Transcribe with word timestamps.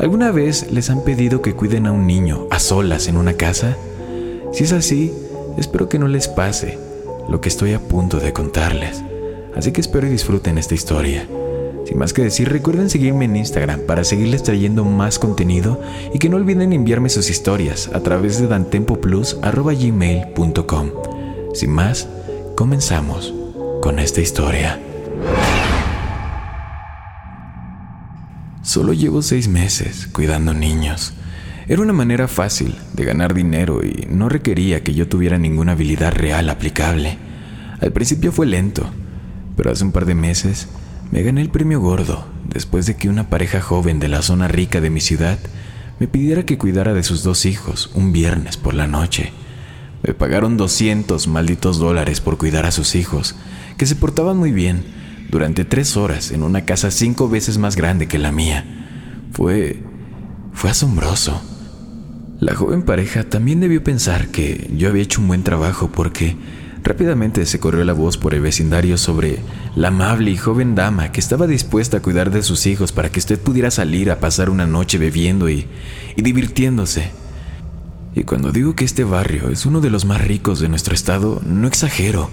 ¿Alguna 0.00 0.32
vez 0.32 0.72
les 0.72 0.88
han 0.88 1.04
pedido 1.04 1.42
que 1.42 1.52
cuiden 1.52 1.86
a 1.86 1.92
un 1.92 2.06
niño 2.06 2.46
a 2.50 2.58
solas 2.58 3.06
en 3.06 3.18
una 3.18 3.34
casa? 3.34 3.76
Si 4.50 4.64
es 4.64 4.72
así, 4.72 5.12
espero 5.58 5.90
que 5.90 5.98
no 5.98 6.08
les 6.08 6.26
pase 6.26 6.78
lo 7.28 7.42
que 7.42 7.50
estoy 7.50 7.74
a 7.74 7.80
punto 7.80 8.18
de 8.18 8.32
contarles. 8.32 9.04
Así 9.54 9.72
que 9.72 9.82
espero 9.82 10.06
y 10.06 10.10
disfruten 10.10 10.56
esta 10.56 10.74
historia. 10.74 11.28
Sin 11.84 11.98
más 11.98 12.14
que 12.14 12.22
decir, 12.22 12.48
recuerden 12.48 12.88
seguirme 12.88 13.26
en 13.26 13.36
Instagram 13.36 13.80
para 13.80 14.04
seguirles 14.04 14.42
trayendo 14.42 14.86
más 14.86 15.18
contenido 15.18 15.78
y 16.14 16.18
que 16.18 16.30
no 16.30 16.38
olviden 16.38 16.72
enviarme 16.72 17.10
sus 17.10 17.28
historias 17.28 17.90
a 17.92 18.00
través 18.00 18.40
de 18.40 18.46
dantempoplus.gmail.com. 18.46 20.90
Sin 21.52 21.72
más, 21.72 22.08
comenzamos 22.54 23.34
con 23.82 23.98
esta 23.98 24.22
historia. 24.22 24.80
Solo 28.80 28.94
llevo 28.94 29.20
seis 29.20 29.46
meses 29.46 30.08
cuidando 30.10 30.54
niños. 30.54 31.12
Era 31.68 31.82
una 31.82 31.92
manera 31.92 32.28
fácil 32.28 32.74
de 32.94 33.04
ganar 33.04 33.34
dinero 33.34 33.84
y 33.84 34.06
no 34.08 34.30
requería 34.30 34.82
que 34.82 34.94
yo 34.94 35.06
tuviera 35.06 35.36
ninguna 35.36 35.72
habilidad 35.72 36.14
real 36.14 36.48
aplicable. 36.48 37.18
Al 37.82 37.92
principio 37.92 38.32
fue 38.32 38.46
lento, 38.46 38.88
pero 39.54 39.70
hace 39.70 39.84
un 39.84 39.92
par 39.92 40.06
de 40.06 40.14
meses 40.14 40.66
me 41.10 41.22
gané 41.22 41.42
el 41.42 41.50
premio 41.50 41.78
gordo 41.78 42.24
después 42.48 42.86
de 42.86 42.96
que 42.96 43.10
una 43.10 43.28
pareja 43.28 43.60
joven 43.60 44.00
de 44.00 44.08
la 44.08 44.22
zona 44.22 44.48
rica 44.48 44.80
de 44.80 44.88
mi 44.88 45.02
ciudad 45.02 45.38
me 45.98 46.08
pidiera 46.08 46.46
que 46.46 46.56
cuidara 46.56 46.94
de 46.94 47.02
sus 47.02 47.22
dos 47.22 47.44
hijos 47.44 47.90
un 47.92 48.12
viernes 48.12 48.56
por 48.56 48.72
la 48.72 48.86
noche. 48.86 49.34
Me 50.02 50.14
pagaron 50.14 50.56
200 50.56 51.28
malditos 51.28 51.78
dólares 51.78 52.22
por 52.22 52.38
cuidar 52.38 52.64
a 52.64 52.70
sus 52.70 52.94
hijos, 52.94 53.36
que 53.76 53.84
se 53.84 53.94
portaban 53.94 54.38
muy 54.38 54.52
bien, 54.52 54.84
durante 55.30 55.64
tres 55.64 55.96
horas 55.96 56.32
en 56.32 56.42
una 56.42 56.64
casa 56.64 56.90
cinco 56.90 57.28
veces 57.28 57.56
más 57.58 57.76
grande 57.76 58.08
que 58.08 58.18
la 58.18 58.32
mía. 58.32 58.64
Fue... 59.32 59.82
fue 60.52 60.70
asombroso. 60.70 61.40
La 62.40 62.54
joven 62.54 62.82
pareja 62.82 63.24
también 63.24 63.60
debió 63.60 63.84
pensar 63.84 64.28
que 64.28 64.70
yo 64.76 64.88
había 64.88 65.02
hecho 65.02 65.20
un 65.20 65.28
buen 65.28 65.44
trabajo 65.44 65.90
porque 65.92 66.36
rápidamente 66.82 67.44
se 67.44 67.60
corrió 67.60 67.84
la 67.84 67.92
voz 67.92 68.16
por 68.16 68.34
el 68.34 68.40
vecindario 68.40 68.96
sobre 68.96 69.40
la 69.76 69.88
amable 69.88 70.30
y 70.30 70.36
joven 70.36 70.74
dama 70.74 71.12
que 71.12 71.20
estaba 71.20 71.46
dispuesta 71.46 71.98
a 71.98 72.02
cuidar 72.02 72.30
de 72.30 72.42
sus 72.42 72.66
hijos 72.66 72.92
para 72.92 73.10
que 73.10 73.18
usted 73.18 73.38
pudiera 73.38 73.70
salir 73.70 74.10
a 74.10 74.20
pasar 74.20 74.48
una 74.48 74.66
noche 74.66 74.96
bebiendo 74.96 75.50
y, 75.50 75.66
y 76.16 76.22
divirtiéndose. 76.22 77.10
Y 78.14 78.24
cuando 78.24 78.50
digo 78.50 78.74
que 78.74 78.84
este 78.84 79.04
barrio 79.04 79.50
es 79.50 79.66
uno 79.66 79.80
de 79.80 79.90
los 79.90 80.04
más 80.04 80.20
ricos 80.20 80.58
de 80.60 80.68
nuestro 80.68 80.94
estado, 80.94 81.40
no 81.46 81.68
exagero. 81.68 82.30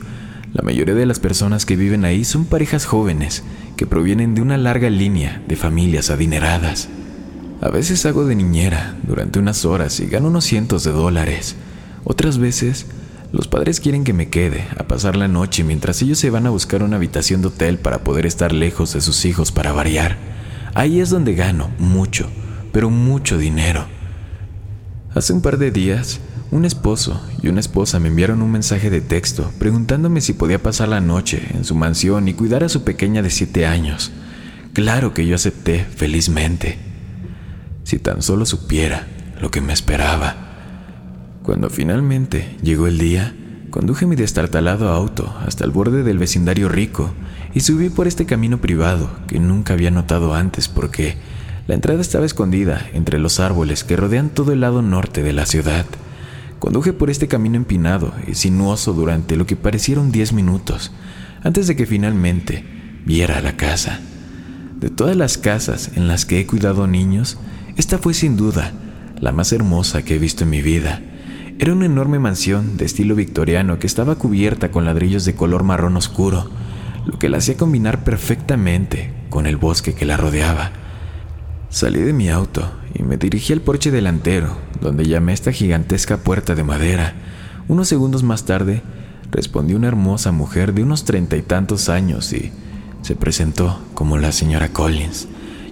La 0.53 0.63
mayoría 0.63 0.95
de 0.95 1.05
las 1.05 1.19
personas 1.19 1.65
que 1.65 1.75
viven 1.75 2.05
ahí 2.05 2.23
son 2.23 2.45
parejas 2.45 2.85
jóvenes 2.85 3.43
que 3.75 3.85
provienen 3.85 4.33
de 4.33 4.41
una 4.41 4.57
larga 4.57 4.89
línea 4.89 5.43
de 5.47 5.55
familias 5.55 6.09
adineradas. 6.09 6.89
A 7.61 7.69
veces 7.69 8.05
hago 8.05 8.25
de 8.25 8.35
niñera 8.35 8.95
durante 9.03 9.39
unas 9.39 9.65
horas 9.65 9.99
y 9.99 10.07
gano 10.07 10.27
unos 10.29 10.45
cientos 10.45 10.83
de 10.83 10.91
dólares. 10.91 11.55
Otras 12.03 12.37
veces, 12.37 12.85
los 13.31 13.47
padres 13.47 13.81
quieren 13.81 14.03
que 14.05 14.13
me 14.13 14.29
quede 14.29 14.65
a 14.77 14.87
pasar 14.87 15.17
la 15.17 15.27
noche 15.27 15.63
mientras 15.63 16.01
ellos 16.01 16.17
se 16.19 16.29
van 16.29 16.47
a 16.47 16.51
buscar 16.51 16.81
una 16.81 16.95
habitación 16.95 17.41
de 17.41 17.49
hotel 17.49 17.77
para 17.77 18.03
poder 18.03 18.25
estar 18.25 18.53
lejos 18.53 18.93
de 18.93 19.01
sus 19.01 19.25
hijos 19.25 19.51
para 19.51 19.73
variar. 19.73 20.17
Ahí 20.75 21.01
es 21.01 21.09
donde 21.09 21.35
gano 21.35 21.69
mucho, 21.77 22.29
pero 22.71 22.89
mucho 22.89 23.37
dinero. 23.37 23.85
Hace 25.13 25.33
un 25.33 25.41
par 25.41 25.57
de 25.57 25.71
días, 25.71 26.21
un 26.57 26.65
esposo 26.65 27.21
y 27.41 27.47
una 27.49 27.59
esposa 27.59 27.99
me 27.99 28.09
enviaron 28.09 28.41
un 28.41 28.51
mensaje 28.51 28.89
de 28.89 28.99
texto 28.99 29.51
preguntándome 29.59 30.21
si 30.21 30.33
podía 30.33 30.61
pasar 30.61 30.89
la 30.89 30.99
noche 30.99 31.41
en 31.53 31.63
su 31.63 31.75
mansión 31.75 32.27
y 32.27 32.33
cuidar 32.33 32.63
a 32.63 32.69
su 32.69 32.83
pequeña 32.83 33.21
de 33.21 33.29
siete 33.29 33.65
años. 33.65 34.11
Claro 34.73 35.13
que 35.13 35.25
yo 35.25 35.35
acepté 35.35 35.85
felizmente. 35.85 36.77
Si 37.83 37.99
tan 37.99 38.21
solo 38.21 38.45
supiera 38.45 39.07
lo 39.39 39.51
que 39.51 39.61
me 39.61 39.71
esperaba. 39.71 40.35
Cuando 41.43 41.69
finalmente 41.69 42.57
llegó 42.61 42.87
el 42.87 42.97
día, 42.97 43.35
conduje 43.69 44.07
mi 44.07 44.15
destartalado 44.15 44.89
auto 44.89 45.33
hasta 45.45 45.63
el 45.63 45.71
borde 45.71 46.03
del 46.03 46.17
vecindario 46.17 46.69
rico 46.69 47.11
y 47.53 47.59
subí 47.59 47.89
por 47.89 48.07
este 48.07 48.25
camino 48.25 48.57
privado 48.57 49.09
que 49.27 49.39
nunca 49.39 49.73
había 49.73 49.91
notado 49.91 50.33
antes 50.33 50.67
porque 50.67 51.17
la 51.67 51.75
entrada 51.75 52.01
estaba 52.01 52.25
escondida 52.25 52.87
entre 52.93 53.19
los 53.19 53.39
árboles 53.39 53.83
que 53.83 53.95
rodean 53.95 54.29
todo 54.29 54.53
el 54.53 54.61
lado 54.61 54.81
norte 54.81 55.21
de 55.21 55.33
la 55.33 55.45
ciudad. 55.45 55.85
Conduje 56.59 56.93
por 56.93 57.09
este 57.09 57.27
camino 57.27 57.55
empinado 57.55 58.13
y 58.27 58.35
sinuoso 58.35 58.93
durante 58.93 59.35
lo 59.35 59.45
que 59.45 59.55
parecieron 59.55 60.11
diez 60.11 60.33
minutos, 60.33 60.91
antes 61.43 61.67
de 61.67 61.75
que 61.75 61.85
finalmente 61.85 62.65
viera 63.05 63.41
la 63.41 63.57
casa. 63.57 63.99
De 64.79 64.89
todas 64.89 65.15
las 65.15 65.37
casas 65.37 65.91
en 65.95 66.07
las 66.07 66.25
que 66.25 66.39
he 66.39 66.47
cuidado 66.47 66.87
niños, 66.87 67.37
esta 67.77 67.97
fue 67.97 68.13
sin 68.13 68.37
duda 68.37 68.73
la 69.19 69.31
más 69.31 69.51
hermosa 69.51 70.03
que 70.03 70.15
he 70.15 70.19
visto 70.19 70.43
en 70.43 70.49
mi 70.49 70.61
vida. 70.61 71.01
Era 71.59 71.73
una 71.73 71.85
enorme 71.85 72.19
mansión 72.19 72.77
de 72.77 72.85
estilo 72.85 73.15
victoriano 73.15 73.79
que 73.79 73.87
estaba 73.87 74.15
cubierta 74.15 74.69
con 74.71 74.85
ladrillos 74.85 75.25
de 75.25 75.35
color 75.35 75.63
marrón 75.63 75.97
oscuro, 75.97 76.49
lo 77.05 77.17
que 77.17 77.29
la 77.29 77.37
hacía 77.37 77.57
combinar 77.57 78.03
perfectamente 78.03 79.13
con 79.29 79.47
el 79.47 79.57
bosque 79.57 79.93
que 79.93 80.05
la 80.05 80.17
rodeaba. 80.17 80.71
Salí 81.69 81.99
de 82.01 82.13
mi 82.13 82.29
auto 82.29 82.71
y 82.93 83.03
me 83.03 83.17
dirigí 83.17 83.53
al 83.53 83.61
porche 83.61 83.91
delantero, 83.91 84.57
donde 84.81 85.05
llamé 85.05 85.31
a 85.31 85.35
esta 85.35 85.51
gigantesca 85.51 86.17
puerta 86.17 86.55
de 86.55 86.63
madera. 86.63 87.13
Unos 87.67 87.87
segundos 87.87 88.23
más 88.23 88.45
tarde, 88.45 88.81
respondió 89.31 89.77
una 89.77 89.87
hermosa 89.87 90.31
mujer 90.31 90.73
de 90.73 90.83
unos 90.83 91.05
treinta 91.05 91.35
y 91.35 91.41
tantos 91.41 91.89
años 91.89 92.31
y 92.33 92.51
se 93.01 93.15
presentó 93.15 93.79
como 93.93 94.17
la 94.17 94.31
señora 94.31 94.69
Collins. 94.69 95.27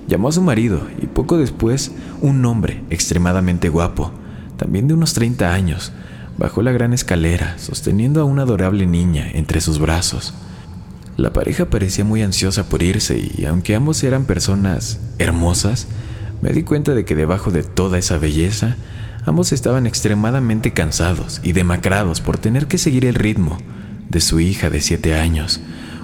Llamó 0.08 0.30
a 0.30 0.32
su 0.32 0.42
marido 0.42 0.82
y 1.02 1.08
poco 1.08 1.38
después 1.38 1.92
un 2.22 2.46
hombre 2.46 2.84
extremadamente 2.90 3.70
guapo, 3.70 4.12
también 4.58 4.88
de 4.88 4.94
unos 4.94 5.14
30 5.14 5.54
años, 5.54 5.92
bajó 6.38 6.62
la 6.62 6.72
gran 6.72 6.94
escalera 6.94 7.58
sosteniendo 7.58 8.22
a 8.22 8.26
una 8.26 8.44
adorable 8.44 8.86
niña 8.86 9.30
entre 9.34 9.62
sus 9.62 9.80
brazos. 9.80 10.34
La 11.18 11.32
pareja 11.32 11.66
parecía 11.66 12.04
muy 12.04 12.22
ansiosa 12.22 12.68
por 12.68 12.84
irse 12.84 13.18
y 13.18 13.46
aunque 13.46 13.76
ambos 13.76 14.04
eran 14.04 14.26
personas 14.26 15.00
hermosas, 15.18 15.88
me 16.42 16.52
di 16.52 16.64
cuenta 16.64 16.94
de 16.94 17.06
que 17.06 17.16
debajo 17.16 17.52
de 17.52 17.64
toda 17.64 17.98
esa 17.98 18.18
belleza, 18.18 18.76
ambos 19.26 19.52
estaban 19.52 19.88
extremadamente 19.88 20.74
cansados 20.74 21.42
y 21.44 21.54
demacrados 21.54 22.22
por 22.22 22.38
tener 22.38 22.68
que 22.68 22.78
seguir 22.78 23.06
el 23.06 23.16
ritmo 23.16 23.58
de 24.10 24.22
su 24.22 24.40
hija 24.40 24.70
de 24.70 24.82
siete 24.82 25.16
años. 25.16 25.62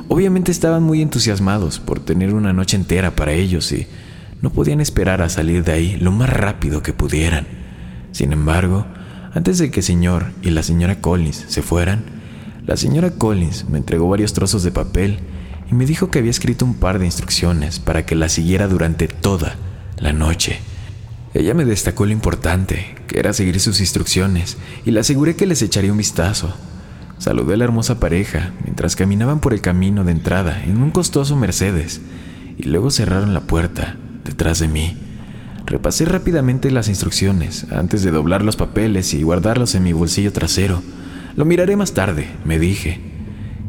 Obviamente 0.07 0.51
estaban 0.51 0.83
muy 0.83 1.01
entusiasmados 1.01 1.80
por 1.80 2.00
tener 2.00 2.33
una 2.33 2.54
noche 2.54 2.75
entera 2.75 3.12
para 3.12 3.33
ellos 3.33 3.72
y 3.72 3.88
no 4.42 4.50
podían 4.50 4.81
esperar 4.81 5.22
a 5.22 5.30
salir 5.30 5.63
de 5.63 5.72
ahí 5.72 5.98
lo 5.98 6.12
más 6.12 6.30
rápido 6.30 6.81
que 6.81 6.94
pudieran. 6.94 7.48
Sin 8.12 8.34
embargo, 8.34 8.86
antes 9.34 9.57
de 9.60 9.72
que 9.72 9.80
el 9.80 9.86
señor 9.86 10.31
y 10.42 10.50
la 10.50 10.63
señora 10.63 11.00
Collins 11.00 11.45
se 11.48 11.62
fueran, 11.62 12.04
la 12.66 12.75
señora 12.75 13.12
Collins 13.12 13.69
me 13.69 13.77
entregó 13.77 14.10
varios 14.10 14.34
trozos 14.34 14.63
de 14.63 14.72
papel 14.72 15.19
y 15.69 15.75
me 15.75 15.86
dijo 15.86 16.12
que 16.12 16.19
había 16.19 16.31
escrito 16.31 16.66
un 16.66 16.74
par 16.74 17.00
de 17.00 17.06
instrucciones 17.06 17.80
para 17.80 18.06
que 18.06 18.16
la 18.16 18.27
siguiera 18.27 18.68
durante 18.68 19.07
toda 19.07 19.56
la 20.01 20.12
noche. 20.12 20.59
Ella 21.33 21.53
me 21.53 21.63
destacó 21.63 22.06
lo 22.06 22.12
importante, 22.12 22.95
que 23.07 23.19
era 23.19 23.31
seguir 23.31 23.59
sus 23.59 23.80
instrucciones, 23.80 24.57
y 24.86 24.92
le 24.92 25.00
aseguré 25.00 25.36
que 25.36 25.45
les 25.45 25.62
echaría 25.62 25.92
un 25.92 25.98
vistazo. 25.98 26.53
Saludé 27.19 27.53
a 27.53 27.57
la 27.57 27.63
hermosa 27.63 28.00
pareja 28.00 28.51
mientras 28.63 28.95
caminaban 28.95 29.39
por 29.39 29.53
el 29.53 29.62
camino 29.62 30.03
de 30.03 30.12
entrada 30.12 30.62
en 30.63 30.81
un 30.81 30.92
costoso 30.92 31.36
Mercedes, 31.38 32.01
y 32.57 32.63
luego 32.63 32.92
cerraron 32.92 33.33
la 33.33 33.42
puerta 33.42 33.95
detrás 34.25 34.59
de 34.59 34.68
mí. 34.68 34.98
Repasé 35.65 36.06
rápidamente 36.06 36.71
las 36.71 36.89
instrucciones 36.89 37.68
antes 37.71 38.03
de 38.03 38.12
doblar 38.12 38.44
los 38.44 38.57
papeles 38.57 39.13
y 39.13 39.24
guardarlos 39.24 39.75
en 39.75 39.83
mi 39.83 39.94
bolsillo 39.94 40.33
trasero. 40.33 40.81
Lo 41.38 41.45
miraré 41.45 41.77
más 41.77 41.94
tarde, 41.94 42.27
me 42.44 42.59
dije. 42.59 43.00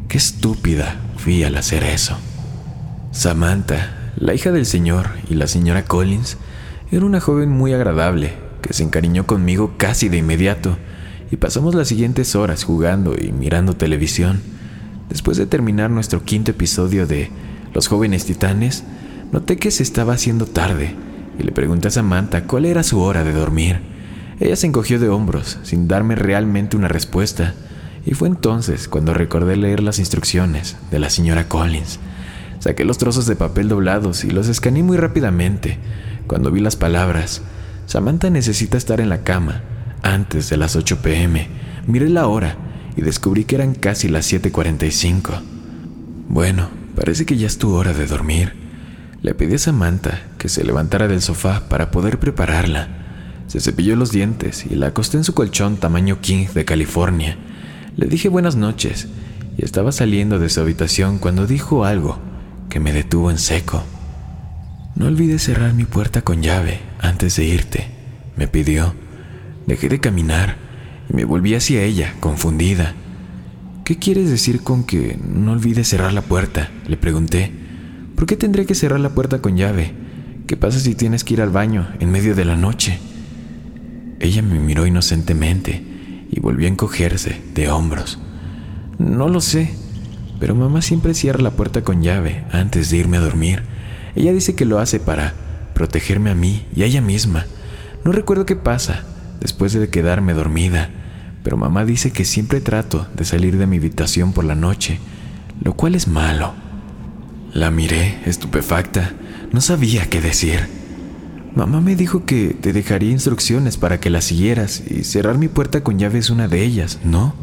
Qué 0.09 0.17
estúpida 0.17 0.97
fui 1.15 1.43
al 1.43 1.55
hacer 1.55 1.83
eso. 1.83 2.17
Samantha, 3.11 4.02
la 4.23 4.33
hija 4.33 4.53
del 4.53 4.65
señor 4.65 5.09
y 5.29 5.33
la 5.35 5.47
señora 5.47 5.83
Collins, 5.83 6.37
era 6.93 7.05
una 7.05 7.19
joven 7.19 7.49
muy 7.49 7.73
agradable 7.73 8.31
que 8.61 8.71
se 8.71 8.83
encariñó 8.83 9.27
conmigo 9.27 9.73
casi 9.75 10.07
de 10.07 10.15
inmediato 10.15 10.77
y 11.29 11.35
pasamos 11.35 11.75
las 11.75 11.89
siguientes 11.89 12.33
horas 12.33 12.63
jugando 12.63 13.15
y 13.21 13.33
mirando 13.33 13.75
televisión. 13.75 14.39
Después 15.09 15.35
de 15.35 15.45
terminar 15.45 15.89
nuestro 15.89 16.23
quinto 16.23 16.51
episodio 16.51 17.05
de 17.05 17.31
Los 17.73 17.89
jóvenes 17.89 18.25
titanes, 18.25 18.85
noté 19.33 19.57
que 19.57 19.71
se 19.71 19.83
estaba 19.83 20.13
haciendo 20.13 20.45
tarde 20.45 20.95
y 21.37 21.43
le 21.43 21.51
pregunté 21.51 21.89
a 21.89 21.91
Samantha 21.91 22.45
cuál 22.45 22.63
era 22.63 22.83
su 22.83 23.01
hora 23.01 23.25
de 23.25 23.33
dormir. 23.33 23.81
Ella 24.39 24.55
se 24.55 24.67
encogió 24.67 25.01
de 25.01 25.09
hombros, 25.09 25.59
sin 25.63 25.89
darme 25.89 26.15
realmente 26.15 26.77
una 26.77 26.87
respuesta, 26.87 27.55
y 28.05 28.13
fue 28.13 28.29
entonces 28.29 28.87
cuando 28.87 29.13
recordé 29.13 29.57
leer 29.57 29.83
las 29.83 29.99
instrucciones 29.99 30.77
de 30.91 30.99
la 30.99 31.09
señora 31.09 31.49
Collins. 31.49 31.99
Saqué 32.63 32.85
los 32.85 32.97
trozos 32.97 33.25
de 33.25 33.35
papel 33.35 33.67
doblados 33.67 34.23
y 34.23 34.29
los 34.29 34.47
escaneé 34.47 34.83
muy 34.83 34.95
rápidamente. 34.95 35.79
Cuando 36.27 36.49
vi 36.49 36.61
las 36.61 36.77
palabras, 36.77 37.41
Samantha 37.87 38.29
necesita 38.29 38.77
estar 38.77 39.01
en 39.01 39.09
la 39.09 39.25
cama 39.25 39.63
antes 40.01 40.49
de 40.49 40.55
las 40.55 40.77
8 40.77 41.01
pm. 41.01 41.49
Miré 41.87 42.07
la 42.07 42.25
hora 42.25 42.55
y 42.95 43.01
descubrí 43.01 43.43
que 43.43 43.55
eran 43.55 43.75
casi 43.75 44.07
las 44.07 44.31
7.45. 44.31 45.41
Bueno, 46.29 46.69
parece 46.95 47.25
que 47.25 47.35
ya 47.35 47.47
es 47.47 47.57
tu 47.57 47.73
hora 47.73 47.91
de 47.91 48.05
dormir. 48.05 48.53
Le 49.21 49.33
pedí 49.33 49.55
a 49.55 49.57
Samantha 49.57 50.21
que 50.37 50.47
se 50.47 50.63
levantara 50.63 51.09
del 51.09 51.21
sofá 51.21 51.67
para 51.67 51.91
poder 51.91 52.17
prepararla. 52.17 52.87
Se 53.47 53.59
cepilló 53.59 53.97
los 53.97 54.13
dientes 54.13 54.65
y 54.65 54.75
la 54.75 54.87
acosté 54.87 55.17
en 55.17 55.25
su 55.25 55.33
colchón 55.33 55.75
tamaño 55.75 56.21
King 56.21 56.45
de 56.55 56.63
California. 56.63 57.35
Le 57.97 58.05
dije 58.05 58.29
buenas 58.29 58.55
noches 58.55 59.09
y 59.57 59.65
estaba 59.65 59.91
saliendo 59.91 60.39
de 60.39 60.47
su 60.47 60.61
habitación 60.61 61.19
cuando 61.19 61.45
dijo 61.45 61.83
algo 61.83 62.31
que 62.69 62.79
me 62.79 62.93
detuvo 62.93 63.31
en 63.31 63.37
seco. 63.37 63.83
No 64.95 65.07
olvides 65.07 65.43
cerrar 65.43 65.73
mi 65.73 65.85
puerta 65.85 66.21
con 66.21 66.41
llave 66.41 66.79
antes 66.99 67.35
de 67.35 67.45
irte, 67.45 67.87
me 68.37 68.47
pidió. 68.47 68.93
Dejé 69.65 69.89
de 69.89 69.99
caminar 69.99 70.57
y 71.09 71.15
me 71.15 71.25
volví 71.25 71.55
hacia 71.55 71.83
ella, 71.83 72.13
confundida. 72.19 72.93
¿Qué 73.85 73.97
quieres 73.97 74.29
decir 74.29 74.61
con 74.61 74.83
que 74.83 75.17
no 75.27 75.51
olvides 75.51 75.87
cerrar 75.87 76.13
la 76.13 76.21
puerta? 76.21 76.69
Le 76.87 76.97
pregunté. 76.97 77.51
¿Por 78.15 78.25
qué 78.25 78.37
tendré 78.37 78.65
que 78.65 78.75
cerrar 78.75 78.99
la 78.99 79.09
puerta 79.09 79.41
con 79.41 79.57
llave? 79.57 79.93
¿Qué 80.47 80.57
pasa 80.57 80.79
si 80.79 80.95
tienes 80.95 81.23
que 81.23 81.33
ir 81.33 81.41
al 81.41 81.49
baño 81.49 81.87
en 81.99 82.11
medio 82.11 82.35
de 82.35 82.45
la 82.45 82.55
noche? 82.55 82.99
Ella 84.19 84.41
me 84.41 84.59
miró 84.59 84.85
inocentemente 84.85 85.83
y 86.29 86.39
volvió 86.39 86.67
a 86.67 86.71
encogerse 86.71 87.41
de 87.53 87.69
hombros. 87.69 88.19
No 88.97 89.27
lo 89.27 89.41
sé, 89.41 89.73
pero 90.43 90.55
mamá 90.55 90.81
siempre 90.81 91.13
cierra 91.13 91.41
la 91.41 91.51
puerta 91.51 91.85
con 91.85 92.01
llave 92.01 92.43
antes 92.51 92.89
de 92.89 92.97
irme 92.97 93.15
a 93.15 93.21
dormir. 93.21 93.63
Ella 94.13 94.33
dice 94.33 94.55
que 94.55 94.65
lo 94.65 94.79
hace 94.79 94.99
para 94.99 95.33
protegerme 95.73 96.31
a 96.31 96.35
mí 96.35 96.65
y 96.75 96.83
a 96.83 96.85
ella 96.85 96.99
misma. 96.99 97.45
No 98.03 98.11
recuerdo 98.11 98.45
qué 98.45 98.57
pasa 98.57 99.05
después 99.39 99.71
de 99.71 99.87
quedarme 99.87 100.33
dormida, 100.33 100.89
pero 101.45 101.55
mamá 101.55 101.85
dice 101.85 102.11
que 102.11 102.25
siempre 102.25 102.59
trato 102.59 103.07
de 103.15 103.23
salir 103.23 103.57
de 103.57 103.67
mi 103.67 103.77
habitación 103.77 104.33
por 104.33 104.43
la 104.43 104.53
noche, 104.53 104.99
lo 105.61 105.75
cual 105.75 105.95
es 105.95 106.09
malo. 106.09 106.53
La 107.53 107.71
miré, 107.71 108.19
estupefacta. 108.25 109.13
No 109.53 109.61
sabía 109.61 110.09
qué 110.09 110.19
decir. 110.19 110.67
Mamá 111.55 111.79
me 111.79 111.95
dijo 111.95 112.25
que 112.25 112.53
te 112.59 112.73
dejaría 112.73 113.11
instrucciones 113.11 113.77
para 113.77 114.01
que 114.01 114.09
las 114.09 114.25
siguieras 114.25 114.83
y 114.85 115.05
cerrar 115.05 115.37
mi 115.37 115.47
puerta 115.47 115.85
con 115.85 115.99
llave 115.99 116.19
es 116.19 116.29
una 116.29 116.49
de 116.49 116.65
ellas, 116.65 116.99
¿no? 117.05 117.33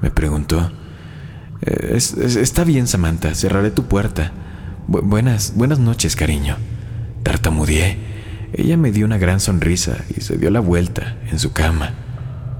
Me 0.00 0.10
preguntó. 0.10 0.72
Eh, 1.62 1.96
está 1.96 2.64
bien, 2.64 2.86
Samantha, 2.86 3.34
cerraré 3.34 3.70
tu 3.70 3.84
puerta. 3.84 4.32
buenas, 4.86 5.54
buenas 5.56 5.78
noches, 5.78 6.16
cariño. 6.16 6.56
Tartamudeé. 7.22 7.98
Ella 8.52 8.76
me 8.76 8.90
dio 8.90 9.06
una 9.06 9.18
gran 9.18 9.40
sonrisa 9.40 9.98
y 10.16 10.22
se 10.22 10.36
dio 10.36 10.50
la 10.50 10.60
vuelta 10.60 11.16
en 11.30 11.38
su 11.38 11.52
cama. 11.52 11.94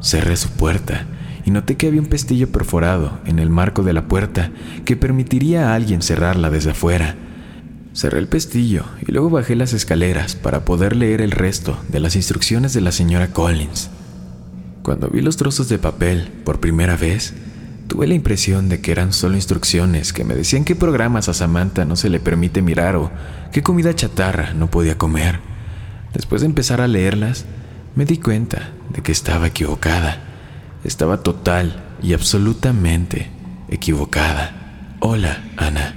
Cerré 0.00 0.36
su 0.36 0.50
puerta 0.50 1.06
y 1.44 1.50
noté 1.50 1.76
que 1.76 1.88
había 1.88 2.00
un 2.00 2.06
pestillo 2.06 2.50
perforado 2.52 3.18
en 3.26 3.38
el 3.38 3.50
marco 3.50 3.82
de 3.82 3.92
la 3.92 4.06
puerta 4.06 4.50
que 4.84 4.96
permitiría 4.96 5.70
a 5.70 5.74
alguien 5.74 6.02
cerrarla 6.02 6.50
desde 6.50 6.70
afuera. 6.70 7.16
Cerré 7.92 8.20
el 8.20 8.28
pestillo 8.28 8.84
y 9.06 9.10
luego 9.10 9.30
bajé 9.30 9.56
las 9.56 9.72
escaleras 9.72 10.36
para 10.36 10.64
poder 10.64 10.94
leer 10.94 11.20
el 11.20 11.32
resto 11.32 11.76
de 11.88 11.98
las 11.98 12.14
instrucciones 12.14 12.72
de 12.72 12.82
la 12.82 12.92
señora 12.92 13.32
Collins. 13.32 13.90
Cuando 14.82 15.08
vi 15.08 15.20
los 15.22 15.36
trozos 15.36 15.68
de 15.68 15.78
papel 15.78 16.28
por 16.44 16.60
primera 16.60 16.96
vez, 16.96 17.34
tuve 17.90 18.06
la 18.06 18.14
impresión 18.14 18.68
de 18.68 18.80
que 18.80 18.92
eran 18.92 19.12
solo 19.12 19.34
instrucciones 19.34 20.12
que 20.12 20.22
me 20.22 20.36
decían 20.36 20.64
qué 20.64 20.76
programas 20.76 21.28
a 21.28 21.34
Samantha 21.34 21.84
no 21.84 21.96
se 21.96 22.08
le 22.08 22.20
permite 22.20 22.62
mirar 22.62 22.94
o 22.94 23.10
qué 23.52 23.64
comida 23.64 23.92
chatarra 23.96 24.54
no 24.54 24.70
podía 24.70 24.96
comer. 24.96 25.40
Después 26.14 26.40
de 26.40 26.46
empezar 26.46 26.80
a 26.80 26.86
leerlas, 26.86 27.46
me 27.96 28.04
di 28.04 28.18
cuenta 28.18 28.70
de 28.90 29.02
que 29.02 29.10
estaba 29.10 29.48
equivocada. 29.48 30.22
Estaba 30.84 31.24
total 31.24 31.82
y 32.00 32.12
absolutamente 32.12 33.28
equivocada. 33.68 34.86
Hola, 35.00 35.42
Ana. 35.56 35.96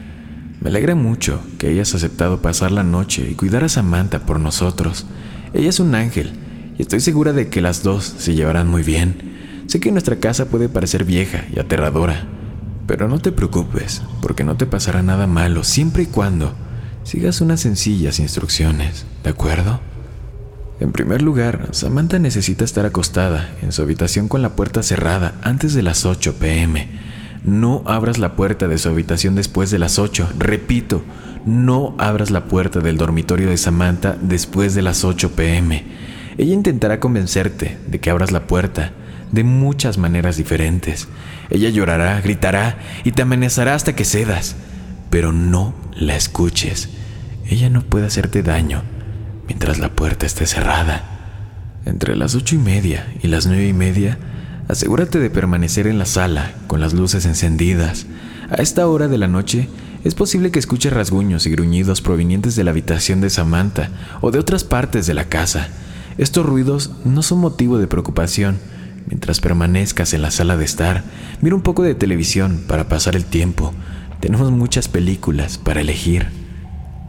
Me 0.61 0.69
alegra 0.71 0.95
mucho 0.95 1.43
que 1.59 1.67
hayas 1.67 1.93
aceptado 1.93 2.41
pasar 2.41 2.71
la 2.71 2.83
noche 2.83 3.27
y 3.29 3.35
cuidar 3.35 3.65
a 3.65 3.69
Samantha 3.69 4.25
por 4.25 4.39
nosotros. 4.39 5.05
Ella 5.53 5.69
es 5.69 5.79
un 5.79 5.93
ángel 5.93 6.33
y 6.75 6.81
estoy 6.81 7.01
segura 7.01 7.33
de 7.33 7.49
que 7.49 7.61
las 7.61 7.83
dos 7.83 8.03
se 8.17 8.33
llevarán 8.33 8.67
muy 8.67 8.81
bien. 8.81 9.32
Sé 9.73 9.79
que 9.79 9.91
nuestra 9.91 10.17
casa 10.17 10.45
puede 10.45 10.69
parecer 10.69 11.03
vieja 11.03 11.45
y 11.51 11.57
aterradora, 11.57 12.27
pero 12.85 13.07
no 13.07 13.17
te 13.17 13.31
preocupes, 13.31 14.03
porque 14.21 14.43
no 14.43 14.55
te 14.55 14.67
pasará 14.67 15.01
nada 15.01 15.25
malo 15.25 15.63
siempre 15.63 16.03
y 16.03 16.05
cuando 16.05 16.53
sigas 17.03 17.41
unas 17.41 17.61
sencillas 17.61 18.19
instrucciones, 18.19 19.07
¿de 19.23 19.31
acuerdo? 19.31 19.79
En 20.79 20.91
primer 20.91 21.23
lugar, 21.23 21.69
Samantha 21.71 22.19
necesita 22.19 22.63
estar 22.63 22.85
acostada 22.85 23.49
en 23.63 23.71
su 23.71 23.81
habitación 23.81 24.27
con 24.27 24.43
la 24.43 24.55
puerta 24.55 24.83
cerrada 24.83 25.33
antes 25.41 25.73
de 25.73 25.81
las 25.81 26.05
8 26.05 26.35
pm. 26.35 26.87
No 27.43 27.81
abras 27.87 28.19
la 28.19 28.35
puerta 28.35 28.67
de 28.67 28.77
su 28.77 28.89
habitación 28.89 29.33
después 29.33 29.71
de 29.71 29.79
las 29.79 29.97
8. 29.97 30.33
Repito, 30.37 31.01
no 31.47 31.95
abras 31.97 32.29
la 32.29 32.45
puerta 32.45 32.79
del 32.79 32.97
dormitorio 32.97 33.49
de 33.49 33.57
Samantha 33.57 34.19
después 34.21 34.75
de 34.75 34.83
las 34.83 35.03
8 35.03 35.31
pm. 35.31 35.83
Ella 36.37 36.53
intentará 36.53 36.99
convencerte 36.99 37.79
de 37.87 37.99
que 37.99 38.11
abras 38.11 38.31
la 38.31 38.45
puerta 38.45 38.93
de 39.33 39.43
muchas 39.43 39.97
maneras 39.97 40.37
diferentes. 40.37 41.09
Ella 41.49 41.69
llorará, 41.69 42.21
gritará 42.21 42.77
y 43.03 43.11
te 43.11 43.23
amenazará 43.23 43.75
hasta 43.75 43.95
que 43.95 44.05
cedas. 44.05 44.55
Pero 45.09 45.33
no 45.33 45.73
la 45.93 46.15
escuches. 46.15 46.89
Ella 47.49 47.69
no 47.69 47.81
puede 47.81 48.05
hacerte 48.05 48.41
daño 48.43 48.83
mientras 49.47 49.79
la 49.79 49.89
puerta 49.89 50.25
esté 50.25 50.45
cerrada. 50.45 51.03
Entre 51.85 52.15
las 52.15 52.35
ocho 52.35 52.55
y 52.55 52.59
media 52.59 53.11
y 53.21 53.27
las 53.27 53.45
nueve 53.45 53.67
y 53.67 53.73
media, 53.73 54.17
asegúrate 54.67 55.19
de 55.19 55.29
permanecer 55.29 55.87
en 55.87 55.99
la 55.99 56.05
sala 56.05 56.53
con 56.67 56.79
las 56.79 56.93
luces 56.93 57.25
encendidas. 57.25 58.05
A 58.49 58.61
esta 58.61 58.87
hora 58.87 59.07
de 59.07 59.17
la 59.17 59.27
noche 59.27 59.67
es 60.03 60.15
posible 60.15 60.51
que 60.51 60.59
escuches 60.59 60.93
rasguños 60.93 61.45
y 61.45 61.51
gruñidos 61.51 62.01
provenientes 62.01 62.55
de 62.55 62.63
la 62.63 62.71
habitación 62.71 63.19
de 63.19 63.29
Samantha 63.29 63.89
o 64.21 64.31
de 64.31 64.39
otras 64.39 64.63
partes 64.63 65.07
de 65.07 65.13
la 65.13 65.25
casa. 65.25 65.69
Estos 66.17 66.45
ruidos 66.45 66.91
no 67.03 67.23
son 67.23 67.39
motivo 67.39 67.79
de 67.79 67.87
preocupación. 67.87 68.59
Mientras 69.07 69.41
permanezcas 69.41 70.13
en 70.13 70.21
la 70.21 70.31
sala 70.31 70.57
de 70.57 70.65
estar, 70.65 71.03
mira 71.41 71.55
un 71.55 71.61
poco 71.61 71.83
de 71.83 71.95
televisión 71.95 72.63
para 72.67 72.87
pasar 72.87 73.15
el 73.15 73.25
tiempo. 73.25 73.73
Tenemos 74.19 74.51
muchas 74.51 74.87
películas 74.87 75.57
para 75.57 75.81
elegir. 75.81 76.27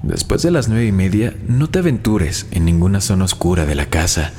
Después 0.02 0.42
de 0.42 0.50
las 0.50 0.68
nueve 0.68 0.86
y 0.86 0.92
media, 0.92 1.34
no 1.48 1.70
te 1.70 1.78
aventures 1.78 2.46
en 2.50 2.64
ninguna 2.64 3.00
zona 3.00 3.24
oscura 3.24 3.64
de 3.64 3.74
la 3.74 3.86
casa. 3.86 4.32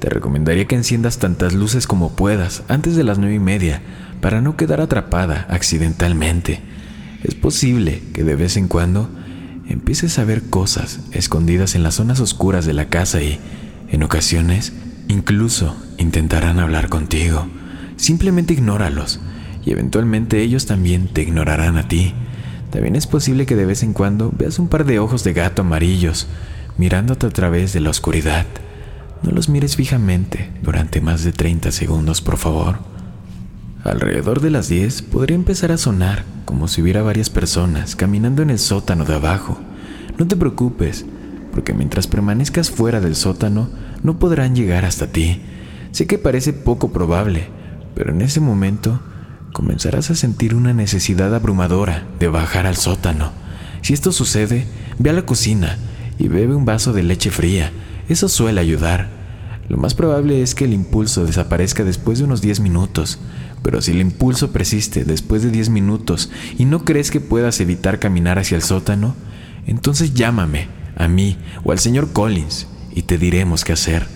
Te 0.00 0.08
recomendaría 0.08 0.66
que 0.66 0.74
enciendas 0.74 1.18
tantas 1.18 1.52
luces 1.52 1.86
como 1.86 2.16
puedas 2.16 2.64
antes 2.68 2.96
de 2.96 3.04
las 3.04 3.18
nueve 3.18 3.34
y 3.34 3.38
media 3.38 3.82
para 4.20 4.40
no 4.40 4.56
quedar 4.56 4.80
atrapada 4.80 5.46
accidentalmente. 5.48 6.60
Es 7.22 7.34
posible 7.34 8.02
que 8.12 8.24
de 8.24 8.34
vez 8.34 8.56
en 8.56 8.66
cuando 8.66 9.08
empieces 9.68 10.18
a 10.18 10.24
ver 10.24 10.42
cosas 10.42 11.00
escondidas 11.12 11.74
en 11.74 11.82
las 11.82 11.94
zonas 11.94 12.18
oscuras 12.18 12.66
de 12.66 12.72
la 12.72 12.86
casa 12.86 13.22
y, 13.22 13.38
en 13.90 14.02
ocasiones, 14.02 14.72
incluso 15.08 15.76
intentarán 15.98 16.58
hablar 16.58 16.88
contigo. 16.88 17.46
Simplemente 17.96 18.54
ignóralos 18.54 19.20
y 19.64 19.70
eventualmente 19.70 20.42
ellos 20.42 20.66
también 20.66 21.08
te 21.08 21.22
ignorarán 21.22 21.76
a 21.76 21.88
ti. 21.88 22.14
También 22.70 22.96
es 22.96 23.06
posible 23.06 23.46
que 23.46 23.56
de 23.56 23.66
vez 23.66 23.82
en 23.82 23.92
cuando 23.92 24.32
veas 24.36 24.58
un 24.58 24.68
par 24.68 24.84
de 24.84 24.98
ojos 24.98 25.24
de 25.24 25.32
gato 25.32 25.62
amarillos 25.62 26.26
mirándote 26.78 27.26
a 27.26 27.30
través 27.30 27.72
de 27.72 27.80
la 27.80 27.90
oscuridad. 27.90 28.46
No 29.22 29.30
los 29.30 29.48
mires 29.48 29.76
fijamente 29.76 30.50
durante 30.62 31.00
más 31.00 31.22
de 31.22 31.32
30 31.32 31.70
segundos, 31.70 32.20
por 32.20 32.38
favor. 32.38 32.78
Alrededor 33.84 34.40
de 34.40 34.50
las 34.50 34.68
10 34.68 35.02
podría 35.02 35.34
empezar 35.34 35.70
a 35.72 35.78
sonar 35.78 36.24
como 36.44 36.68
si 36.68 36.82
hubiera 36.82 37.02
varias 37.02 37.30
personas 37.30 37.96
caminando 37.96 38.42
en 38.42 38.50
el 38.50 38.58
sótano 38.58 39.04
de 39.04 39.14
abajo. 39.14 39.58
No 40.18 40.26
te 40.26 40.36
preocupes, 40.36 41.04
porque 41.52 41.74
mientras 41.74 42.06
permanezcas 42.06 42.70
fuera 42.70 43.00
del 43.00 43.14
sótano 43.14 43.68
no 44.02 44.18
podrán 44.18 44.54
llegar 44.54 44.84
hasta 44.84 45.06
ti. 45.06 45.42
Sé 45.92 46.06
que 46.06 46.18
parece 46.18 46.52
poco 46.52 46.92
probable, 46.92 47.48
pero 47.94 48.12
en 48.12 48.22
ese 48.22 48.40
momento 48.40 49.00
comenzarás 49.52 50.10
a 50.10 50.14
sentir 50.14 50.54
una 50.54 50.72
necesidad 50.72 51.34
abrumadora 51.34 52.06
de 52.18 52.28
bajar 52.28 52.66
al 52.66 52.76
sótano. 52.76 53.32
Si 53.82 53.92
esto 53.92 54.12
sucede, 54.12 54.66
ve 54.98 55.10
a 55.10 55.12
la 55.12 55.26
cocina 55.26 55.76
y 56.18 56.28
bebe 56.28 56.54
un 56.54 56.64
vaso 56.64 56.92
de 56.92 57.02
leche 57.02 57.30
fría. 57.30 57.70
Eso 58.08 58.28
suele 58.28 58.60
ayudar. 58.60 59.08
Lo 59.68 59.76
más 59.76 59.94
probable 59.94 60.42
es 60.42 60.54
que 60.54 60.64
el 60.64 60.72
impulso 60.72 61.24
desaparezca 61.24 61.84
después 61.84 62.18
de 62.18 62.24
unos 62.24 62.40
10 62.40 62.60
minutos, 62.60 63.18
pero 63.62 63.80
si 63.80 63.92
el 63.92 64.00
impulso 64.00 64.52
persiste 64.52 65.04
después 65.04 65.42
de 65.42 65.50
10 65.50 65.70
minutos 65.70 66.30
y 66.58 66.64
no 66.64 66.84
crees 66.84 67.10
que 67.10 67.20
puedas 67.20 67.60
evitar 67.60 67.98
caminar 67.98 68.38
hacia 68.38 68.56
el 68.56 68.62
sótano, 68.62 69.14
entonces 69.66 70.14
llámame, 70.14 70.68
a 70.96 71.08
mí 71.08 71.36
o 71.64 71.72
al 71.72 71.78
señor 71.78 72.12
Collins, 72.12 72.66
y 72.94 73.02
te 73.02 73.18
diremos 73.18 73.64
qué 73.64 73.72
hacer. 73.72 74.06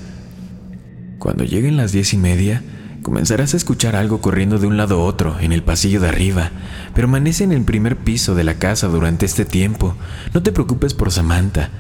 Cuando 1.19 1.45
lleguen 1.45 1.77
las 1.77 1.93
diez 1.93 2.13
y 2.13 2.19
media, 2.19 2.63
comenzarás 3.03 3.55
a 3.55 3.57
escuchar 3.57 3.97
algo 3.97 4.21
corriendo 4.21 4.59
de 4.59 4.67
un 4.67 4.77
lado 4.77 5.01
a 5.01 5.05
otro 5.05 5.39
en 5.41 5.53
el 5.53 5.63
pasillo 5.63 6.01
de 6.01 6.09
arriba. 6.09 6.51
Permanece 6.95 7.45
en 7.45 7.53
el 7.53 7.63
primer 7.63 7.97
piso 7.97 8.35
de 8.35 8.45
la 8.45 8.55
casa 8.55 8.89
durante 8.89 9.27
este 9.27 9.45
tiempo. 9.45 9.95
No 10.35 10.43
te 10.43 10.53
preocupes 10.53 10.93
por 10.93 11.11
Samantha. 11.11 11.71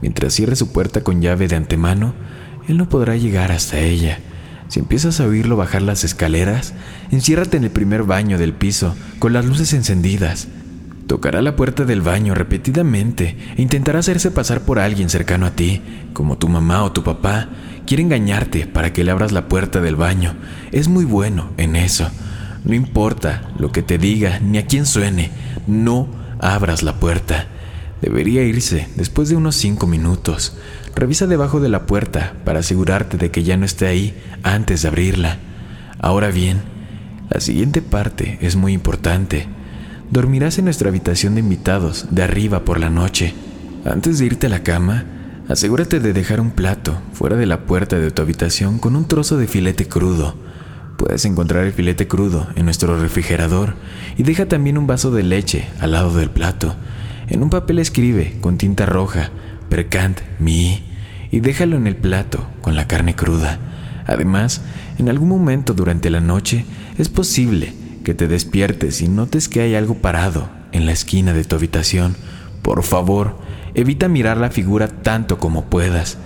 Mientras 0.00 0.34
cierre 0.34 0.56
su 0.56 0.72
puerta 0.72 1.02
con 1.02 1.22
llave 1.22 1.48
de 1.48 1.56
antemano, 1.56 2.14
él 2.68 2.76
no 2.76 2.88
podrá 2.88 3.16
llegar 3.16 3.52
hasta 3.52 3.78
ella. 3.78 4.18
Si 4.68 4.80
empiezas 4.80 5.20
a 5.20 5.26
oírlo 5.26 5.56
bajar 5.56 5.82
las 5.82 6.02
escaleras, 6.02 6.74
enciérrate 7.10 7.56
en 7.56 7.64
el 7.64 7.70
primer 7.70 8.04
baño 8.04 8.38
del 8.38 8.52
piso, 8.52 8.94
con 9.18 9.32
las 9.32 9.44
luces 9.44 9.72
encendidas. 9.74 10.48
Tocará 11.12 11.42
la 11.42 11.56
puerta 11.56 11.84
del 11.84 12.00
baño 12.00 12.34
repetidamente 12.34 13.36
e 13.54 13.60
intentará 13.60 13.98
hacerse 13.98 14.30
pasar 14.30 14.62
por 14.62 14.78
alguien 14.78 15.10
cercano 15.10 15.44
a 15.44 15.50
ti, 15.50 15.82
como 16.14 16.38
tu 16.38 16.48
mamá 16.48 16.84
o 16.84 16.92
tu 16.92 17.02
papá. 17.02 17.50
Quiere 17.86 18.02
engañarte 18.02 18.66
para 18.66 18.94
que 18.94 19.04
le 19.04 19.10
abras 19.10 19.30
la 19.30 19.46
puerta 19.46 19.82
del 19.82 19.94
baño. 19.94 20.34
Es 20.70 20.88
muy 20.88 21.04
bueno 21.04 21.50
en 21.58 21.76
eso. 21.76 22.10
No 22.64 22.72
importa 22.72 23.52
lo 23.58 23.72
que 23.72 23.82
te 23.82 23.98
diga 23.98 24.40
ni 24.40 24.56
a 24.56 24.64
quién 24.64 24.86
suene, 24.86 25.30
no 25.66 26.08
abras 26.40 26.82
la 26.82 26.94
puerta. 26.94 27.46
Debería 28.00 28.42
irse 28.44 28.88
después 28.96 29.28
de 29.28 29.36
unos 29.36 29.54
cinco 29.56 29.86
minutos. 29.86 30.56
Revisa 30.94 31.26
debajo 31.26 31.60
de 31.60 31.68
la 31.68 31.84
puerta 31.84 32.36
para 32.46 32.60
asegurarte 32.60 33.18
de 33.18 33.30
que 33.30 33.42
ya 33.42 33.58
no 33.58 33.66
esté 33.66 33.86
ahí 33.86 34.18
antes 34.42 34.80
de 34.80 34.88
abrirla. 34.88 35.36
Ahora 35.98 36.28
bien, 36.28 36.62
la 37.28 37.40
siguiente 37.42 37.82
parte 37.82 38.38
es 38.40 38.56
muy 38.56 38.72
importante. 38.72 39.46
Dormirás 40.12 40.58
en 40.58 40.66
nuestra 40.66 40.90
habitación 40.90 41.36
de 41.36 41.40
invitados, 41.40 42.08
de 42.10 42.22
arriba 42.22 42.66
por 42.66 42.78
la 42.78 42.90
noche. 42.90 43.32
Antes 43.86 44.18
de 44.18 44.26
irte 44.26 44.46
a 44.46 44.50
la 44.50 44.62
cama, 44.62 45.06
asegúrate 45.48 46.00
de 46.00 46.12
dejar 46.12 46.38
un 46.38 46.50
plato 46.50 47.00
fuera 47.14 47.34
de 47.36 47.46
la 47.46 47.64
puerta 47.64 47.98
de 47.98 48.10
tu 48.10 48.20
habitación 48.20 48.78
con 48.78 48.94
un 48.94 49.08
trozo 49.08 49.38
de 49.38 49.46
filete 49.46 49.88
crudo. 49.88 50.34
Puedes 50.98 51.24
encontrar 51.24 51.64
el 51.64 51.72
filete 51.72 52.08
crudo 52.08 52.46
en 52.56 52.66
nuestro 52.66 53.00
refrigerador 53.00 53.74
y 54.18 54.22
deja 54.22 54.44
también 54.44 54.76
un 54.76 54.86
vaso 54.86 55.10
de 55.12 55.22
leche 55.22 55.66
al 55.80 55.92
lado 55.92 56.14
del 56.14 56.28
plato. 56.28 56.76
En 57.28 57.42
un 57.42 57.48
papel 57.48 57.78
escribe 57.78 58.36
con 58.42 58.58
tinta 58.58 58.84
roja, 58.84 59.30
percant 59.70 60.20
mi, 60.38 60.84
y 61.30 61.40
déjalo 61.40 61.78
en 61.78 61.86
el 61.86 61.96
plato 61.96 62.46
con 62.60 62.76
la 62.76 62.86
carne 62.86 63.16
cruda. 63.16 63.58
Además, 64.06 64.60
en 64.98 65.08
algún 65.08 65.30
momento 65.30 65.72
durante 65.72 66.10
la 66.10 66.20
noche 66.20 66.66
es 66.98 67.08
posible 67.08 67.80
que 68.02 68.14
te 68.14 68.28
despiertes 68.28 69.00
y 69.00 69.08
notes 69.08 69.48
que 69.48 69.60
hay 69.60 69.74
algo 69.74 69.94
parado 69.94 70.48
en 70.72 70.86
la 70.86 70.92
esquina 70.92 71.32
de 71.32 71.44
tu 71.44 71.56
habitación, 71.56 72.16
por 72.62 72.82
favor, 72.82 73.38
evita 73.74 74.08
mirar 74.08 74.36
la 74.36 74.50
figura 74.50 74.88
tanto 74.88 75.38
como 75.38 75.64
puedas. 75.64 76.18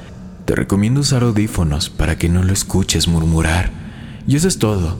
Te 0.44 0.54
recomiendo 0.54 1.00
usar 1.00 1.22
audífonos 1.22 1.90
para 1.90 2.18
que 2.18 2.28
no 2.28 2.42
lo 2.42 2.52
escuches 2.52 3.08
murmurar. 3.08 3.70
Y 4.26 4.36
eso 4.36 4.48
es 4.48 4.58
todo. 4.58 4.96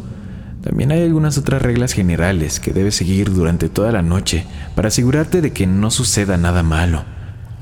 También 0.63 0.91
hay 0.91 1.03
algunas 1.03 1.39
otras 1.39 1.63
reglas 1.63 1.93
generales 1.93 2.59
que 2.59 2.73
debes 2.73 2.97
seguir 2.97 3.33
durante 3.33 3.69
toda 3.69 3.93
la 3.93 4.03
noche 4.03 4.47
para 4.75 4.89
asegurarte 4.89 5.41
de 5.41 5.53
que 5.53 5.67
no 5.67 5.91
suceda 5.91 6.37
nada 6.37 6.63
malo. 6.63 7.05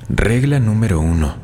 Regla 0.09 0.59
número 0.59 1.01
1. 1.01 1.35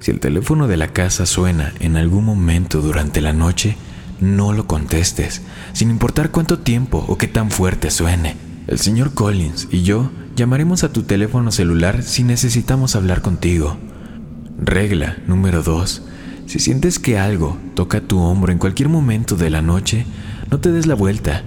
Si 0.00 0.10
el 0.10 0.20
teléfono 0.20 0.66
de 0.66 0.76
la 0.76 0.88
casa 0.88 1.26
suena 1.26 1.72
en 1.80 1.96
algún 1.96 2.24
momento 2.24 2.80
durante 2.80 3.20
la 3.20 3.32
noche, 3.32 3.76
no 4.24 4.52
lo 4.52 4.66
contestes, 4.66 5.42
sin 5.72 5.90
importar 5.90 6.30
cuánto 6.30 6.58
tiempo 6.58 7.04
o 7.08 7.18
qué 7.18 7.28
tan 7.28 7.50
fuerte 7.50 7.90
suene. 7.90 8.36
El 8.66 8.78
señor 8.78 9.12
Collins 9.12 9.68
y 9.70 9.82
yo 9.82 10.10
llamaremos 10.34 10.82
a 10.82 10.92
tu 10.92 11.02
teléfono 11.02 11.52
celular 11.52 12.02
si 12.02 12.22
necesitamos 12.22 12.96
hablar 12.96 13.20
contigo. 13.20 13.76
Regla 14.58 15.18
número 15.26 15.62
2. 15.62 16.02
Si 16.46 16.58
sientes 16.58 16.98
que 16.98 17.18
algo 17.18 17.58
toca 17.74 18.00
tu 18.00 18.18
hombro 18.20 18.50
en 18.50 18.58
cualquier 18.58 18.88
momento 18.88 19.36
de 19.36 19.50
la 19.50 19.60
noche, 19.60 20.06
no 20.50 20.58
te 20.58 20.72
des 20.72 20.86
la 20.86 20.94
vuelta 20.94 21.42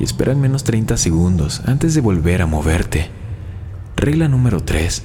y 0.00 0.04
espera 0.04 0.32
al 0.32 0.38
menos 0.38 0.64
30 0.64 0.96
segundos 0.96 1.62
antes 1.66 1.94
de 1.94 2.00
volver 2.00 2.40
a 2.40 2.46
moverte. 2.46 3.10
Regla 3.96 4.28
número 4.28 4.62
3. 4.62 5.02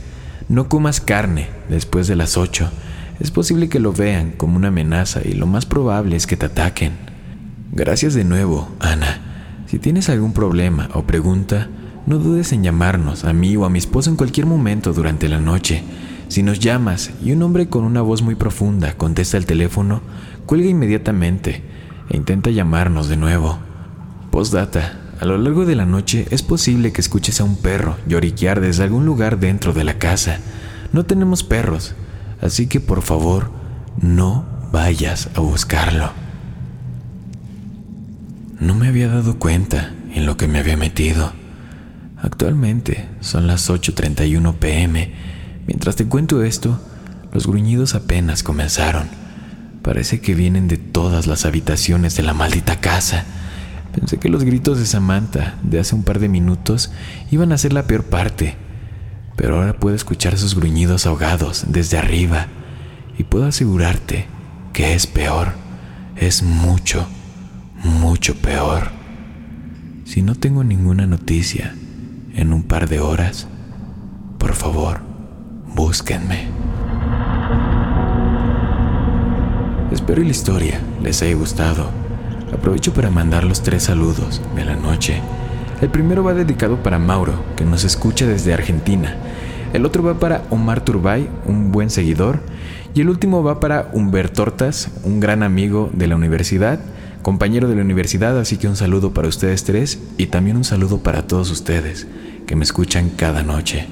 No 0.48 0.70
comas 0.70 1.02
carne 1.02 1.50
después 1.70 2.08
de 2.08 2.16
las 2.16 2.38
8. 2.38 2.72
Es 3.20 3.32
posible 3.32 3.68
que 3.68 3.80
lo 3.80 3.92
vean 3.92 4.32
como 4.32 4.56
una 4.56 4.70
amenaza 4.70 5.22
y 5.26 5.34
lo 5.34 5.46
más 5.48 5.66
probable 5.66 6.16
es 6.16 6.28
que 6.28 6.38
te 6.38 6.46
ataquen. 6.46 7.07
Gracias 7.72 8.14
de 8.14 8.24
nuevo, 8.24 8.70
Ana. 8.80 9.22
Si 9.68 9.80
tienes 9.80 10.10
algún 10.10 10.34
problema 10.34 10.90
o 10.94 11.04
pregunta, 11.04 11.68
no 12.06 12.18
dudes 12.18 12.54
en 12.54 12.64
llamarnos 12.64 13.26
a 13.26 13.34
mí 13.34 13.56
o 13.58 13.66
a 13.66 13.70
mi 13.70 13.80
esposo 13.80 14.10
en 14.10 14.16
cualquier 14.16 14.46
momento 14.46 14.94
durante 14.94 15.28
la 15.28 15.40
noche. 15.40 15.84
Si 16.30 16.42
nos 16.42 16.60
llamas 16.60 17.12
y 17.24 17.34
un 17.34 17.44
hombre 17.44 17.68
con 17.68 17.84
una 17.84 18.02
voz 18.02 18.22
muy 18.22 18.36
profunda 18.36 18.94
contesta 18.98 19.38
el 19.38 19.46
teléfono, 19.46 20.02
cuelga 20.46 20.70
inmediatamente 20.70 21.64
e 22.10 22.18
intenta 22.18 22.50
llamarnos 22.50 23.10
de 23.10 23.18
nuevo. 23.18 23.60
Postdata. 24.32 25.02
A 25.20 25.26
lo 25.26 25.38
largo 25.38 25.66
de 25.66 25.76
la 25.76 25.86
noche 25.86 26.28
es 26.30 26.44
posible 26.44 26.94
que 26.94 27.02
escuches 27.02 27.42
a 27.42 27.44
un 27.44 27.58
perro 27.58 27.98
lloriquear 28.08 28.62
desde 28.62 28.84
algún 28.84 29.06
lugar 29.06 29.40
dentro 29.40 29.74
de 29.74 29.84
la 29.84 29.98
casa. 29.98 30.40
No 30.94 31.06
tenemos 31.06 31.44
perros, 31.44 31.96
así 32.40 32.68
que 32.68 32.80
por 32.80 33.02
favor, 33.02 33.50
no 34.00 34.46
vayas 34.72 35.30
a 35.36 35.40
buscarlo. 35.40 36.27
No 38.60 38.74
me 38.74 38.88
había 38.88 39.08
dado 39.08 39.38
cuenta 39.38 39.94
en 40.16 40.26
lo 40.26 40.36
que 40.36 40.48
me 40.48 40.58
había 40.58 40.78
metido. 40.78 41.32
Actualmente 42.20 43.08
son 43.20 43.46
las 43.46 43.70
8.31 43.70 44.56
pm. 44.56 45.12
Mientras 45.68 45.96
te 45.96 46.08
cuento 46.08 46.42
esto, 46.42 46.82
los 47.32 47.46
gruñidos 47.46 47.94
apenas 47.94 48.42
comenzaron. 48.42 49.10
Parece 49.84 50.22
que 50.22 50.34
vienen 50.34 50.68
de 50.68 50.78
todas 50.78 51.28
las 51.28 51.46
habitaciones 51.46 52.18
de 52.18 52.24
la 52.24 52.34
maldita 52.34 52.80
casa. 52.80 53.26
Pensé 53.94 54.18
que 54.18 54.28
los 54.28 54.44
gritos 54.44 54.80
de 54.80 54.88
Samantha 54.88 55.60
de 55.62 55.80
hace 55.80 55.94
un 55.94 56.04
par 56.04 56.18
de 56.18 56.28
minutos 56.28 56.92
iban 57.30 57.52
a 57.52 57.60
ser 57.60 57.74
la 57.74 57.84
peor 57.84 58.06
parte, 58.06 58.56
pero 59.36 59.58
ahora 59.58 59.78
puedo 59.78 59.96
escuchar 59.96 60.36
sus 60.36 60.56
gruñidos 60.56 61.06
ahogados 61.06 61.66
desde 61.68 62.00
arriba 62.00 62.48
y 63.20 63.24
puedo 63.24 63.46
asegurarte 63.46 64.26
que 64.74 64.96
es 64.96 65.06
peor, 65.06 65.54
es 66.16 66.42
mucho, 66.42 67.08
mucho 67.84 68.36
peor. 68.36 68.90
Si 70.06 70.22
no 70.22 70.36
tengo 70.36 70.64
ninguna 70.64 71.06
noticia 71.06 71.76
en 72.36 72.54
un 72.54 72.64
par 72.64 72.88
de 72.88 73.00
horas, 73.00 73.48
por 74.38 74.54
favor, 74.54 75.00
búsquenme. 75.76 76.48
Espero 79.92 80.22
la 80.22 80.30
historia 80.30 80.80
les 81.04 81.22
haya 81.22 81.36
gustado. 81.36 81.90
Aprovecho 82.54 82.94
para 82.94 83.10
mandar 83.10 83.44
los 83.44 83.62
tres 83.62 83.84
saludos 83.84 84.42
de 84.56 84.66
la 84.66 84.76
noche. 84.76 85.22
El 85.82 85.90
primero 85.90 86.24
va 86.24 86.34
dedicado 86.34 86.82
para 86.82 86.98
Mauro, 86.98 87.34
que 87.56 87.66
nos 87.66 87.84
escucha 87.84 88.26
desde 88.26 88.54
Argentina. 88.54 89.16
El 89.74 89.86
otro 89.86 90.02
va 90.02 90.20
para 90.20 90.44
Omar 90.50 90.84
Turbay, 90.84 91.30
un 91.46 91.72
buen 91.72 91.90
seguidor. 91.90 92.40
Y 92.96 93.02
el 93.02 93.10
último 93.10 93.44
va 93.44 93.60
para 93.60 93.90
Humberto 93.94 94.46
Tortas, 94.46 94.90
un 95.04 95.20
gran 95.20 95.44
amigo 95.44 95.92
de 95.94 96.08
la 96.08 96.16
universidad 96.16 96.80
compañero 97.28 97.68
de 97.68 97.76
la 97.76 97.82
universidad, 97.82 98.40
así 98.40 98.56
que 98.56 98.70
un 98.70 98.78
saludo 98.78 99.14
para 99.14 99.28
ustedes 99.28 99.66
tres 99.66 100.00
y 100.18 100.28
también 100.28 100.56
un 100.56 100.64
saludo 100.64 101.00
para 101.00 101.28
todos 101.28 101.52
ustedes 101.52 102.08
que 102.46 102.56
me 102.56 102.64
escuchan 102.64 103.10
cada 103.10 103.44
noche. 103.44 103.86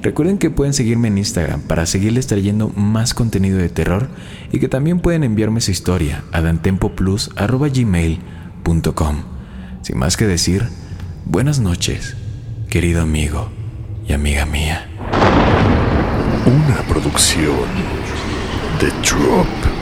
Recuerden 0.00 0.38
que 0.38 0.48
pueden 0.48 0.72
seguirme 0.72 1.08
en 1.08 1.18
Instagram 1.18 1.60
para 1.60 1.84
seguirles 1.84 2.28
trayendo 2.28 2.70
más 2.70 3.12
contenido 3.12 3.58
de 3.58 3.68
terror 3.68 4.08
y 4.52 4.58
que 4.58 4.68
también 4.68 5.00
pueden 5.00 5.22
enviarme 5.22 5.60
su 5.60 5.70
historia 5.70 6.24
a 6.32 6.40
dantempoplus.gmail.com. 6.40 9.16
Sin 9.82 9.98
más 9.98 10.16
que 10.16 10.26
decir, 10.26 10.66
buenas 11.26 11.60
noches, 11.60 12.16
querido 12.70 13.02
amigo 13.02 13.50
y 14.08 14.14
amiga 14.14 14.46
mía. 14.46 14.88
Una 16.46 16.76
producción 16.88 17.68
de 18.80 18.86
Drop. 19.06 19.77